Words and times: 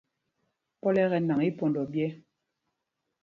Pɔl 0.79 0.95
ɛ́ 1.01 1.03
ɛ́ 1.05 1.09
kɛ 1.11 1.17
nǎŋ 1.21 1.39
ípɔndɔ 1.49 1.81
ɓyɛ̄. 1.91 2.09